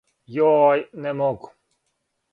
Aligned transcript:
Јој, 0.35 0.81
не 1.05 1.13
могу. 1.21 1.55